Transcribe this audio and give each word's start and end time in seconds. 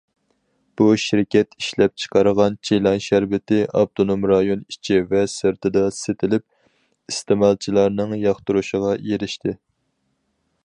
بۇ 0.79 0.85
شىركەت 1.01 1.51
ئىشلەپچىقارغان 1.57 2.55
چىلان 2.69 3.01
شەربىتى 3.07 3.59
ئاپتونوم 3.81 4.25
رايون 4.31 4.63
ئىچى 4.75 4.97
ۋە 5.11 5.21
سىرتىدا 5.33 5.83
سېتىلىپ، 5.97 6.45
ئىستېمالچىلارنىڭ 7.13 8.15
ياقتۇرۇشىغا 8.25 8.95
ئېرىشتى. 9.03 9.55